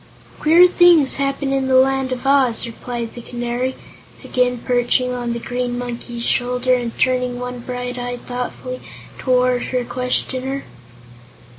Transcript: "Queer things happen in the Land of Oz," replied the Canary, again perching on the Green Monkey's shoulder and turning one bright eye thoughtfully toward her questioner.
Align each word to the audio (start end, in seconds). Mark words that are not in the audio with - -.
"Queer 0.39 0.67
things 0.67 1.17
happen 1.17 1.53
in 1.53 1.67
the 1.67 1.75
Land 1.75 2.11
of 2.11 2.25
Oz," 2.25 2.65
replied 2.65 3.13
the 3.13 3.21
Canary, 3.21 3.75
again 4.23 4.57
perching 4.57 5.13
on 5.13 5.33
the 5.33 5.39
Green 5.39 5.77
Monkey's 5.77 6.23
shoulder 6.25 6.73
and 6.73 6.97
turning 6.97 7.39
one 7.39 7.59
bright 7.59 7.99
eye 7.99 8.17
thoughtfully 8.17 8.81
toward 9.19 9.65
her 9.65 9.85
questioner. 9.85 10.63